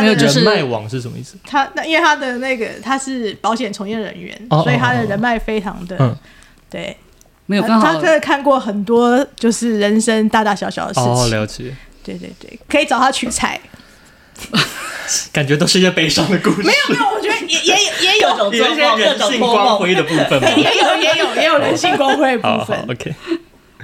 [0.02, 1.36] 没有就是卖网是什么意思？
[1.46, 6.16] 他那因为他的那个他是保险从业人员，所以他的人脉非常的、嗯、
[6.70, 6.96] 对，
[7.46, 11.10] 没有刚好他真的看过很多就是人生大大小小的事情。
[11.10, 11.76] 哦，了解。
[12.04, 13.60] 对对对，可以找他取材。
[15.32, 16.64] 感觉都是一些悲伤的故事。
[16.64, 20.50] 没有没有，我觉得也也也有 有一些人性光辉的部分吗？
[20.58, 22.78] 也有也有也有人性光辉的部分。
[22.90, 23.14] OK，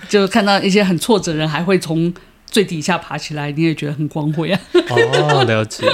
[0.07, 2.11] 就看到一些很挫折的人还会从
[2.49, 4.59] 最底下爬起来，你也觉得很光辉啊。
[4.89, 5.85] 哦，了解，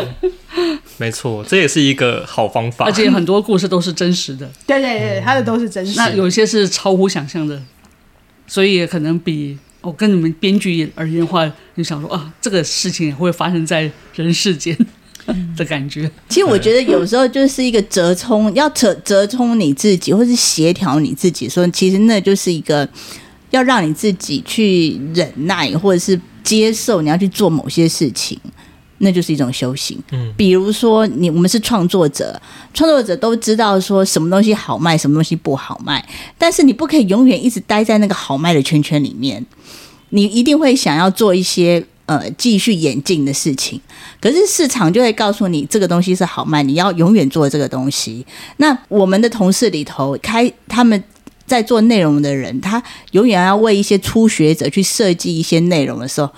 [0.97, 2.85] 没错，这也是一个好方法。
[2.85, 4.49] 而且很多故事都是真实的。
[4.65, 5.97] 对对对，他的都是真实。
[5.97, 7.61] 那有些是超乎想象的，
[8.47, 9.57] 所以也可能比。
[9.81, 11.45] 我跟你们编剧而言的话，
[11.77, 14.75] 就想说啊，这个事情也会发生在人世间
[15.55, 16.09] 的感觉。
[16.27, 21.47] 其实我觉得有时候就是一个折冲，要折折冲你自己，或是协调你自己。
[21.47, 22.89] 说其实那就是一个
[23.51, 28.39] 要让你自己去忍耐，或者是接受你要去做某些事情。
[28.99, 30.01] 那就是一种修行。
[30.13, 32.41] 嗯，比如说你我们是创作者，
[32.73, 36.03] 创作者都知道说什么东西好卖，什么东西不好卖，
[36.37, 39.45] 但是你不可以永远一直待在那个好卖的圈圈里面，
[40.11, 43.79] 你一定会想要做一些呃继续演进的事情。
[44.21, 48.25] 可是市场就会告诉你这个东西是好卖，你要永远做这个东西。
[48.57, 51.03] 那我们的同事里头开他们
[51.45, 52.81] 在做内容的人，他
[53.11, 56.29] 永远要为一些初学者去设计一些内容的时候，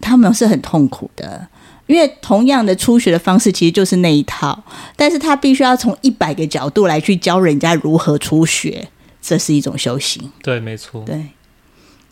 [0.00, 1.46] 他们是很痛苦的。
[1.86, 4.62] 因为同样的初学的方式其实就是那一套，
[4.96, 8.88] 但是他必须要从一百个角度来去教人家如何初学，
[9.20, 10.30] 这是一种修行。
[10.42, 11.02] 对，没错。
[11.04, 11.26] 对，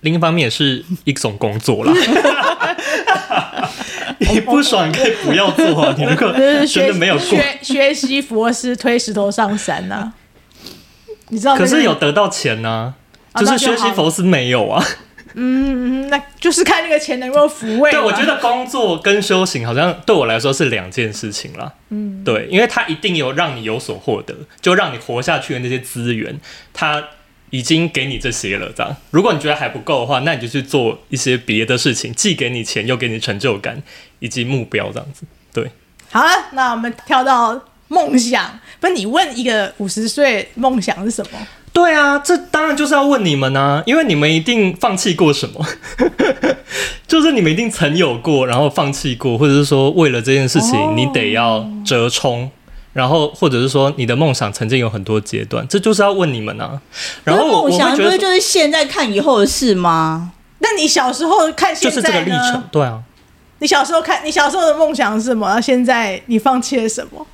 [0.01, 1.93] 另一方面也是一种工作啦。
[4.19, 5.95] 你不爽可以不要做啊！
[5.97, 6.33] 你如果
[6.67, 10.13] 真的没有学学习佛师推石头上山呐、啊，
[11.31, 11.57] 你知道？
[11.57, 12.95] 可是有得到钱呢、
[13.33, 14.85] 啊，就是学习佛是没有啊。
[15.35, 17.89] 嗯，那就是看那个钱能够抚慰。
[17.93, 21.73] 对，我觉得工作跟修行好像对我来说是两件事情啦。
[21.91, 26.41] 嗯，对，因为它一定有让你有所获得，就让你活下去的那些资源，
[26.73, 27.05] 它
[27.51, 28.73] 已经给你这些了。
[28.77, 33.81] 这样，如果你觉得还不够的话，那你就去做一些别的事情，既给你钱，又给你成就感
[34.19, 35.23] 以及目标，这样子。
[35.53, 35.71] 对，
[36.11, 41.39] 好了，那我们跳到梦想，不是你问一个五十岁梦想是什么？
[41.73, 45.65] 对啊，这当然就是要问你们啊，因为你们一定放弃过什么，
[47.07, 52.51] 就是你们一定曾有过，然后放弃过，或者是说为了这件事情你得要折冲，
[52.93, 56.81] 然后或者是说你的梦想曾经有很多阶段，这就是要问你们啊。
[57.25, 60.33] 然后梦想不是就是现在看以后的事吗？
[60.59, 63.01] 那你小时候看现在就是这个历程，对啊。
[63.61, 65.47] 你小时候看你小时候的梦想是什么？
[65.47, 67.27] 然后现在你放弃了什么？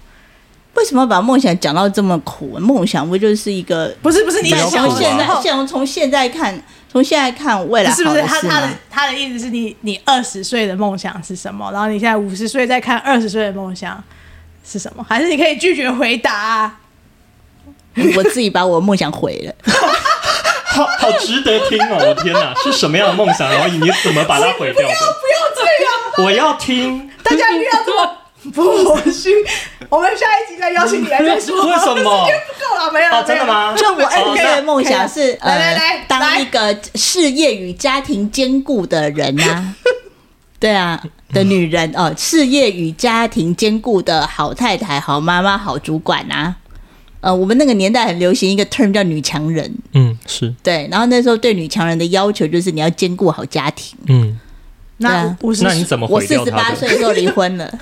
[0.77, 2.59] 为什么把梦想讲到这么苦？
[2.59, 3.95] 梦想不就是一个？
[4.03, 7.91] 不是不是，你想现在，想从现在看，从现在看未来？
[7.91, 11.73] 是不是他他的他的意思是你你二十岁的梦想是什么？
[11.73, 14.03] 然后你现在五十岁再看二十岁的梦想
[14.65, 15.05] 是什么？
[15.09, 16.79] 还是你可以拒绝回答啊？
[18.17, 19.55] 我自己把我的梦想毁了，
[20.67, 21.97] 好好值得听哦！
[21.99, 23.51] 我的天哪，是什么样的梦想？
[23.51, 24.87] 然后你怎么把它毁掉？
[24.87, 26.27] 不要不要这样！
[26.27, 28.16] 我要听，大家一定要这么。
[28.53, 29.33] 不，我信。
[29.89, 31.65] 我们下一集再邀请你来再说。
[31.67, 32.27] 为什么？
[32.27, 33.75] 时间不够了，没有哦，真的吗？
[33.77, 39.75] 就我二十岁的梦想是来来来呃，当一个事业与家庭兼顾的人啊，
[40.59, 46.57] 对啊的女人哦，事业与家庭兼顾的好太太、好妈妈、好主管啊。
[47.21, 53.99] 呃，我们那个年代很流行一个 term 叫女强人，嗯，是，对，然后那时候对女强人的要求就是你要兼顾好家庭。
[54.07, 54.39] 嗯，
[54.99, 56.51] 那啊五十那你怎么毁我四十？
[56.53, 57.79] 八岁的时候离婚了，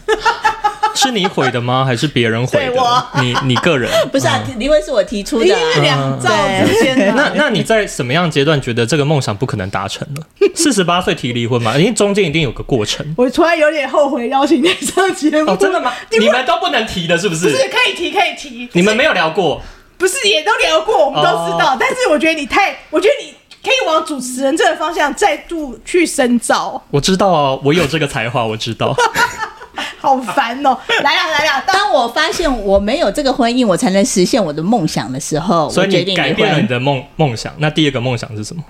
[0.94, 1.85] 是你毁的吗？
[1.85, 3.22] 还是别人毁对我的？
[3.22, 6.30] 你你个人 不是啊，离婚是我提出一的、两兆
[6.66, 10.26] 之间啊，那那你在什么样阶段觉得这个梦想不可能达成了？
[10.54, 13.04] 四十八岁提离婚嘛，因为中间一定有个过程。
[13.16, 15.50] 我突然有点后悔邀请你上节目。
[15.52, 15.92] 哦，真的吗？
[16.11, 17.50] 你你们都不能提的，是不是？
[17.50, 18.68] 不是可以提，可以提。
[18.72, 19.61] 你们没有聊过？
[19.96, 21.74] 不是也都聊过，我们都知道。
[21.74, 26.83] 哦但是我觉得你太，我觉得你可以往主持人这个方向再度去深造。
[26.90, 28.94] 我知道啊，我有这个才华，我知道。
[30.04, 30.76] 好烦哦！
[31.02, 36.66] 来呀来呀，当当我发现我没有这个婚姻，我才能实现我的梦想的时候，所以你我决定改变了你。
[36.66, 37.52] 的梦梦想。
[37.58, 38.62] 那第二个梦想是什么？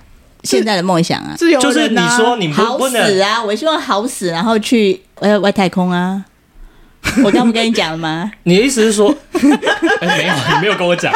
[0.43, 3.43] 现在的梦想啊，自由就是你说你好死啊！
[3.43, 6.23] 我希望好死，然后去呃外太空啊。
[7.23, 8.31] 我刚不跟你讲了吗？
[8.43, 9.13] 你的意思是说，
[10.01, 11.11] 哎、没有，你没有跟我讲。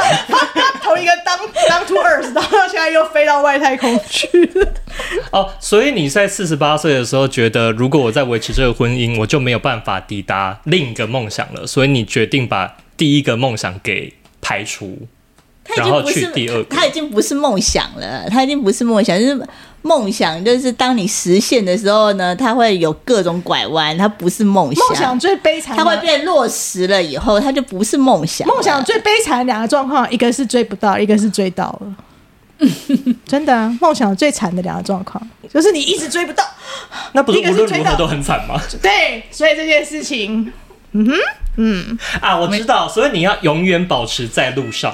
[0.99, 4.67] 从一个当当 to earth，然后现在又飞到外太空去了。
[5.31, 15.07] 哦，所以你在四十八岁的时候觉得，如果我在维持这个婚姻，我就没有办法抵达另一个梦想了，所以你决定把第一个梦想给排除，
[15.63, 16.75] 他已然后经不是去第二个。
[16.75, 19.47] 他已经不是梦想了，他已经不是梦想，就是
[19.81, 24.87] 梦想，就是当你实现的时候呢，它会有各种拐弯，它不是梦想。
[24.87, 28.47] 梦想最悲惨，它会变落实了以后，它就不是梦想。
[28.47, 31.95] 梦想最悲惨的两个状况，一个是追不到，一个是追到了。
[33.25, 35.21] 真的、啊，梦想最惨的两个状况，
[35.53, 36.43] 就是你一直追不到。
[37.13, 38.61] 那不是一个是追到无论如何都很惨吗？
[38.81, 40.51] 对，所以这件事情，
[40.91, 41.13] 嗯哼，
[41.55, 44.93] 嗯啊，我知道，所以你要永远保持在路上，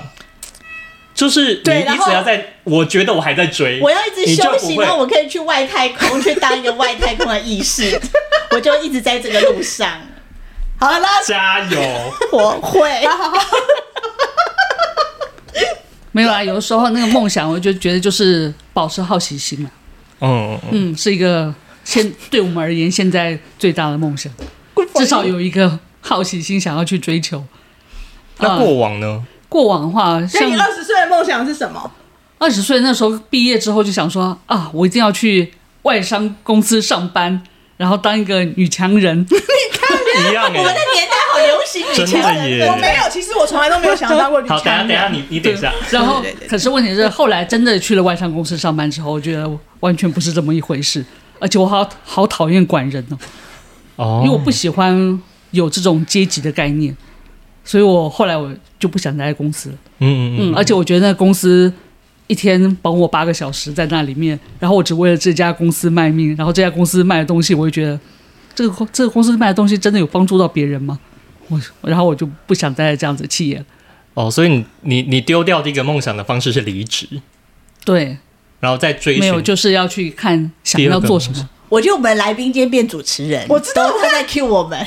[1.16, 7.98] 就是你一对然后直要在，我觉得我还在追，我要一直休息，然后我可以去外太空去当一个外太空的意识，
[8.52, 9.90] 我就一直在这个路上。
[10.78, 11.80] 好了，加油。
[12.34, 12.92] 我会，
[16.12, 19.72] 没有啊，有的时候那个梦想，我就觉得就是保持好奇心嘛。
[20.20, 21.54] 嗯，嗯，是一个
[21.86, 24.30] 现对我们而言现在最大的梦想，
[24.96, 27.42] 至少有一个好奇心想要去追求。
[28.40, 29.26] 那过往呢？
[29.56, 31.90] 过往的话，那像你二十岁的梦想是什么？
[32.40, 37.42] 二十岁那时候毕业之后就想说啊，我一定要去外商公司上班，
[37.78, 39.26] 然后当一个女强人。
[40.30, 40.76] 一样我们的哎。
[40.96, 45.74] 年代好流行女真强的耶人，我没有，其实我从来都没有想到过女好，等下强等一下，你你等一下。
[45.90, 51.06] 然后对对对，可是问题是后来真的去了外商公司上班之后，我觉得完全不是这么一回事，
[51.40, 53.18] 而且我好好讨厌管人哦，
[53.98, 56.96] 哦因为我不喜欢有这种阶级的概念，
[57.66, 58.50] 所以我后来我
[58.80, 59.76] 就不想待在公司了。
[60.00, 61.74] 嗯嗯嗯，而且我觉得那个公司
[62.28, 68.00] 一天绑我八个小时在那里面，然后我只为了这家公司卖命，然后这家公司卖的东西，我就觉得
[68.54, 71.00] 这个这个公司卖的东西真的有帮助到别人吗？
[71.50, 73.66] 我然后我就不想待在这样子企业了。
[74.16, 77.08] 哦，所以你你你丢掉第一个梦想的方式是离职，
[77.84, 78.18] 对，
[78.60, 81.50] 然后再追寻没有，就是要去看想要做什么。
[81.68, 84.80] 我觉得我们来宾今天变主持人，我知道都他在 cue 我们。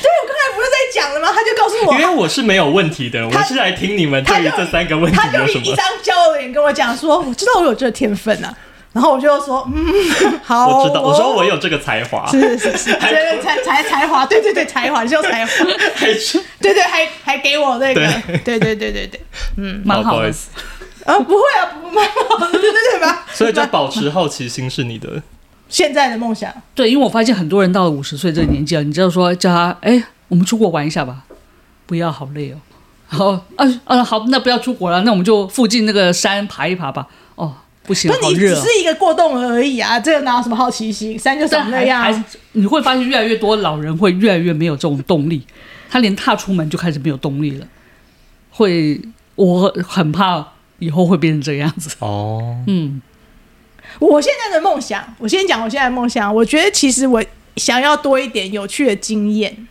[0.99, 1.29] 讲了吗？
[1.33, 5.65] 他就告诉我因为我，是没有问题的，我是来听你们他就对于这三个问他就题有什么。
[5.65, 8.55] 一张交友脸跟我讲说，我知道我有这个天分啊。
[8.91, 9.85] 然后我就说，嗯，
[10.43, 15.51] 好，我知道，我说我有这个才华，是是是是，对对才才才华，对对对才华，你就才华，
[15.95, 18.01] 还是对对还还给我那个，
[18.43, 19.21] 对对对对对
[19.57, 20.31] 嗯，蛮好的不好意。
[20.31, 20.49] 思，
[21.05, 23.25] 啊不会啊，不蛮好的，对对对吧？
[23.31, 25.21] 所以就保持好奇心是你的。
[25.69, 31.25] 现在的梦想，对，因为我发现很多人到了五十岁这个年纪了，你知道说叫他，哎，我们出国玩一下吧，
[31.85, 32.57] 不要，好累哦。
[33.09, 37.07] 然后，啊啊，好，那不要出国了，那我们就附近那个山爬一爬吧。
[37.35, 38.55] 哦，不行，不，你只。
[38.55, 41.17] 是一个过动而已啊，这个哪有什么好奇心？
[41.17, 45.41] 山就长那但还还样，你会发现越来越多老人会越来越没有这种动力，
[45.89, 47.67] 他连踏出门就开始没有动力了。
[48.51, 49.01] 会，
[49.33, 50.45] 我很怕
[50.77, 51.95] 以后会变成这个样子。
[51.99, 53.01] 哦，嗯，
[53.97, 56.33] 我现在的梦想，我先讲我现在的梦想。
[56.33, 57.23] 我觉得其实我
[57.55, 59.67] 想要多一点有趣的经验，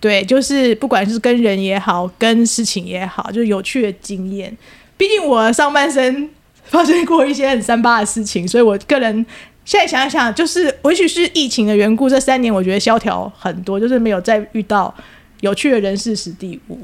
[0.00, 4.56] 对，就是不管是跟人也好，跟事情也好，就是有趣的经验。
[4.96, 6.28] 毕竟我上半生
[6.64, 9.24] 发生过一些很三八的事情，所以我个人
[9.64, 14.92] 现在想一想，就是也许是疫情的缘故，这三年我觉得萧条很多，就是没有再遇到
[15.40, 16.78] 有趣的人事时地物，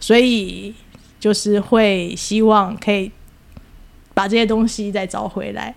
[0.00, 0.74] 所以
[1.20, 3.12] 就是会希望可以。
[4.16, 5.74] 把这些东西再找回来。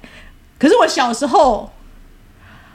[0.57, 1.69] 可是我小时候，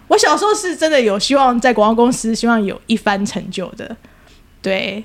[0.08, 3.96] 我小时候是真的有希望在广告公司，希望有一番成就的，
[4.60, 5.04] 对。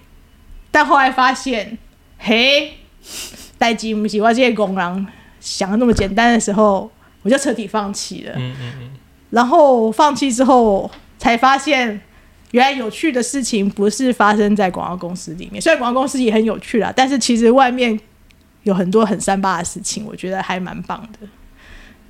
[0.72, 1.78] 但后来发现，
[2.18, 2.74] 嘿，
[3.58, 5.08] 代志不是我这些工人
[5.40, 6.92] 想的那么简单的时候，
[7.24, 8.34] 我就彻底放弃了。
[8.36, 8.90] 嗯嗯嗯。
[9.32, 12.00] 然后放弃之后，才发现
[12.52, 15.62] 原来有趣的事情不是发生在广告公司里面。
[15.62, 18.00] 虽然广告公司也很有趣啦，但是其实外面
[18.64, 21.28] 有很多很三八的事情，我觉得还蛮棒的。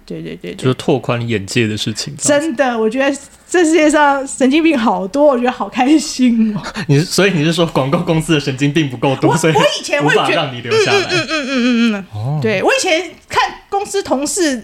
[0.09, 2.15] 对对对，对，就是拓宽眼界的事情。
[2.17, 3.15] 真的，我觉得
[3.47, 6.61] 这世界上神经病好多，我觉得好开心哦。
[6.89, 10.99] 你所以你是说广告公司的神经病不够多，所以我以前会觉得让你留下来。
[10.99, 14.63] 嗯嗯嗯嗯嗯哦，对我以前看公司同事，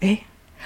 [0.00, 0.18] 哎，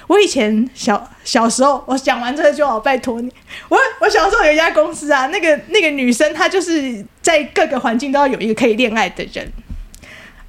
[0.07, 3.31] 我以前小小时候，我讲完这个就好，拜托你。
[3.69, 9.53] 我我小时候有一家公司啊，那个那个女生她就是在各个环境都要有一个可以恋爱的人。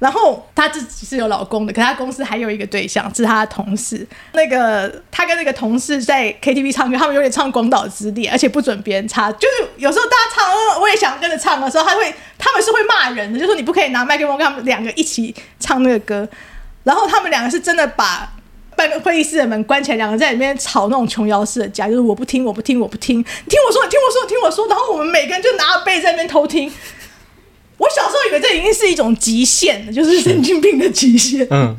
[0.04, 4.06] 然后她自己是有老公的，可是她公司还有一个对象是她的同事。
[4.34, 9.32] 那个她跟那个同事在 KTV 唱歌，他们有点唱《广岛之恋》，而且不准别人插。
[9.32, 16.28] 就是有时候大家唱，我也想跟着唱的时候，他会他们是会骂人的，就说你不可以拿麦克风跟他们两个一起唱那个歌。
[16.82, 18.30] 然后他们两个是真的把
[18.76, 24.68] 办公会议室的门关起来，两个在里面吵那种琼瑶式的架，就是我不听，我不听，我不听，你听我说，你听我说，听我说。
[24.68, 26.70] 然后我们每个人就拿着杯在那边偷听。
[27.84, 31.46] 我小时候以为这已经是一种极限了，就是神经病的极限。
[31.50, 31.76] 嗯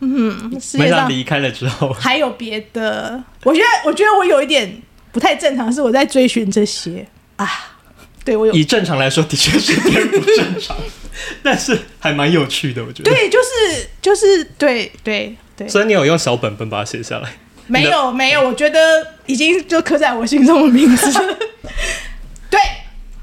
[0.00, 3.22] 嗯，世界上离开了之后还有别的。
[3.44, 7.06] 我觉得，我觉得我有一点不太正常，是我在追寻这些
[7.36, 7.76] 啊。
[8.24, 10.76] 对我有以正常来说，的确是有点不正常，
[11.42, 12.84] 但是还蛮有趣的。
[12.84, 15.68] 我觉得对，就是就是对对对。
[15.68, 17.30] 所以你有用小本本把它写下来？
[17.66, 18.78] 没有没有，我觉得
[19.26, 21.12] 已经就刻在我心中的名字。
[22.50, 22.58] 对。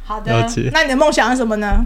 [0.03, 1.85] 好的，那你的梦想是什么呢？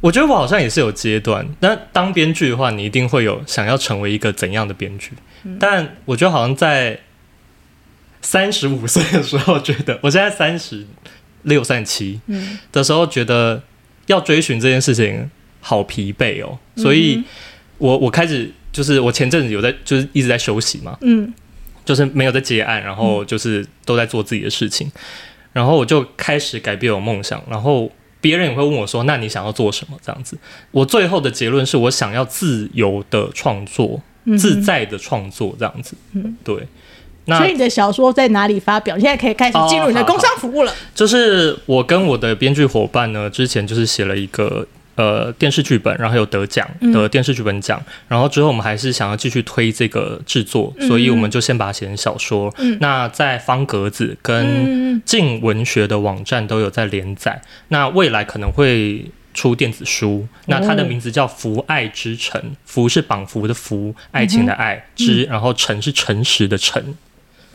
[0.00, 1.46] 我觉得我好像也是有阶段。
[1.60, 5.12] 那当编剧的话，你一定会有想要成为一个怎样的编剧？
[5.44, 6.98] 嗯、但我觉得好像在
[8.22, 10.86] 三十五岁的时候，觉得我现在三十
[11.42, 12.20] 六、三十七
[12.72, 13.62] 的时候，觉得
[14.06, 15.30] 要追寻这件事情
[15.60, 16.58] 好疲惫哦。
[16.76, 17.22] 所以
[17.78, 21.32] 我我开始就是我前阵子有在就是一直在休息嘛，嗯，
[21.84, 24.90] 就是没有在接案，然后就是都在做自己的事情。
[25.52, 27.90] 然后我就开始改变我梦想，然后
[28.20, 30.38] 别人也会问我说：“那你想要做什么？”这样子，
[30.70, 35.94] 我最后的结论是我想要自由的创作，嗯、自在的创作，这样子。
[36.12, 36.66] 嗯，对。
[37.26, 38.96] 那所以你的小说在哪里发表？
[38.96, 40.70] 你现在可以开始进入你的工商服务了。
[40.70, 44.66] 哦、好好就是我跟我的编剧伙伴呢，之前就是写了一个。
[44.96, 52.52] 呃，电视剧本，然后有得奖的电视剧本奖，嗯、然后之后我们还是想要继续推这个制作，嗯、所以我们就先把它写成小说。
[52.58, 60.26] 嗯、那在方格子跟静文学的网站都有在连载，嗯、那未来可能会出电子书。
[60.46, 66.94] 那它的名字叫《福爱之城》，福是绑缚的福，爱情的爱，之、嗯、然后诚是诚实的诚。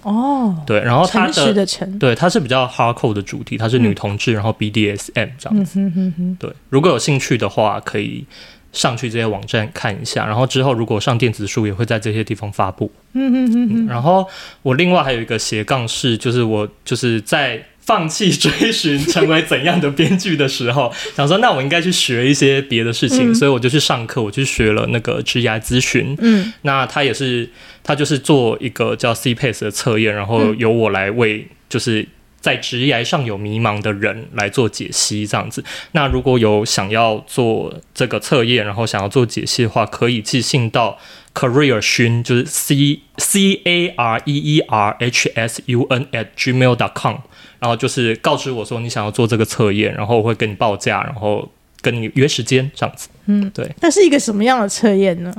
[0.05, 1.65] 哦，对，然后它的，的
[1.99, 5.79] 对，它是比较 hardcore 的主题，它是女同志，嗯、然后 BDSM 这样子。
[5.79, 8.23] 嗯、哼哼哼对，如果有兴趣的话，可以
[8.71, 10.25] 上去这些网站看一下。
[10.25, 12.91] 然后之后如果上电子书，也会在这些地方发布。
[13.13, 14.27] 嗯哼哼哼嗯，然后
[14.61, 17.59] 我另外还有一个斜杠是，就是我就是在。
[17.85, 26.15] 放弃追寻成为怎样的编剧的时候， 想说那我应该去学一些别的事情，嗯、所以我就去上课，我去学了那个职涯咨询。
[26.19, 27.47] 嗯，那他也是，
[27.83, 32.07] 他就是做一个叫 CPACE 的测验，然后由我来为就是
[32.41, 35.63] 在职涯上有迷茫的人来做解析，这样子。
[35.91, 40.97] 那如果有想要做这个测验，然后想要做解析的话，可以寄信到
[41.35, 46.75] Career Shun，就是 C C A R E E R H S U N at gmail
[46.75, 47.17] dot com。
[47.59, 51.47] 然后就是告知我说你想要做这个测验，然后我会跟你报价，然后
[51.81, 53.09] 跟你约时间这样子。
[53.25, 53.69] 嗯，对。
[53.81, 55.33] 那是一个什么样的测验呢？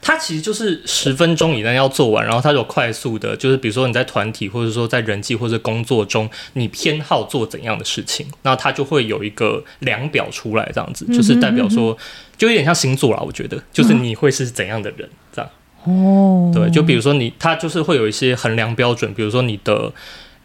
[0.00, 11.96] 它其实就是十分钟以内要做完，然后它有快速的，就是比如说你在团体或者说在人际或者工作中，你偏好做怎样的事情，那它就会有一个量表出来，这样子就是代表说，
[12.36, 13.20] 就有点像星座啦。
[13.20, 15.50] 我觉得就是你会是怎样的人这样。
[15.84, 19.92] 哦，对，就比如说你，它就是会有一些衡量标准，比如说你的。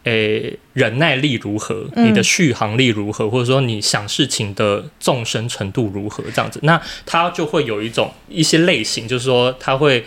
[0.04, 1.86] 诶，忍耐力如何？
[1.96, 3.26] 你的续航力如何？
[3.26, 6.24] 嗯、或者说你想事情的纵深程度如何？
[6.34, 10.04] 这样子，那它就会有一种一些类型，就是说它会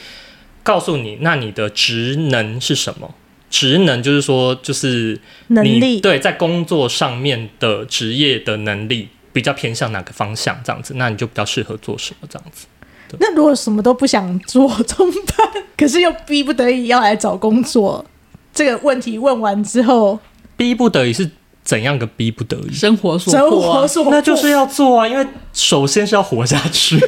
[0.62, 3.14] 告诉你，那你的职能是什么？
[3.48, 10.60] 职能就是说，就是你能力对在工作上面的职业的能力比较偏向哪个方向？
[10.64, 12.28] 这样子，那你就比较适合做什么？
[12.28, 12.66] 这样子。
[13.20, 15.62] 那如果什么都不想做 怎么办？
[15.76, 18.04] 可是又逼不得已要来找工作。
[18.56, 20.18] 这个问题问完之后，
[20.56, 21.30] 逼不得已是
[21.62, 22.72] 怎样个逼不得已？
[22.72, 25.06] 生活所生活所迫，那就是要做啊！
[25.06, 26.98] 因为首先是要活下去，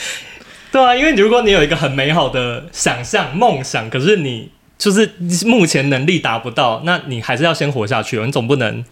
[0.70, 0.94] 对啊。
[0.94, 5.10] 因为如果你有一个很美好的想象、梦想，可是你就是
[5.44, 8.20] 目前能力达不到，那你还是要先活下去。
[8.20, 8.84] 你总不能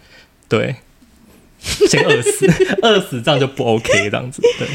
[0.49, 0.75] 对
[1.59, 2.45] 先饿死，
[2.83, 4.67] 饿死这样就不 OK，这样子对。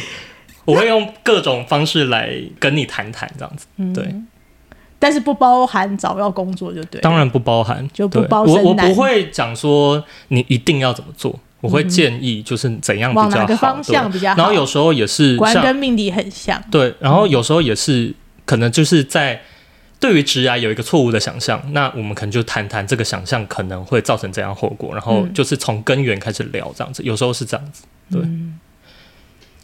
[0.65, 3.67] 我会用各种方式来跟你谈谈，这样子。
[3.95, 4.05] 对。
[4.05, 4.27] 嗯
[4.99, 8.43] 但是不包含找到工作就对，当然不包含，就不包。
[8.43, 14.37] 我我不会讲说你一定要怎么做，我会建议就是怎样比较好，往哪个方向比较好。
[14.37, 16.61] 然后有时候也是，果然跟命理很像。
[16.71, 18.13] 对，然后有时候也是
[18.45, 19.41] 可能就是在
[20.01, 27.03] 对于职涯有一个错误的想象，那我们可能就谈谈这个想象可能会造成怎样后果，然后就是从根源开始聊这样子。
[27.05, 28.21] 有时候是这样子，对。
[28.23, 28.59] 嗯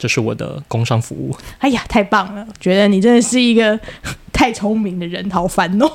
[0.04, 1.34] 这是我的工商服务。
[1.60, 2.46] 哎呀，太棒了！
[2.60, 3.80] 觉得你真的是一个
[4.34, 5.90] 太聪明的人，好烦哦！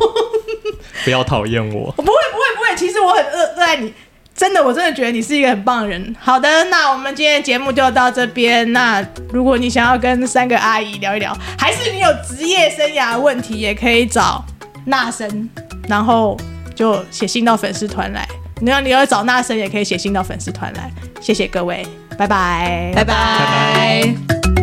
[1.05, 1.93] 不要讨厌我。
[1.95, 2.75] 我 不会，不会，不会。
[2.75, 3.93] 其实我很热热爱你，
[4.33, 6.15] 真的，我真的觉得你是一个很棒的人。
[6.19, 8.73] 好的，那我们今天的节目就到这边。
[8.73, 8.99] 那
[9.31, 14.43] 如果你想要跟三个阿姨聊一聊，还是你有职业生涯问题，也可以找
[14.87, 15.47] 纳生，
[15.87, 16.35] 然后
[16.73, 18.27] 就写信到粉丝团来。
[18.59, 20.91] 你要你要找纳生，也可以写信到粉丝团来。
[21.21, 21.85] 谢谢各位。
[22.19, 24.58] 拜拜，拜拜，拜拜。